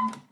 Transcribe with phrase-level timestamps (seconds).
[0.00, 0.29] Bye.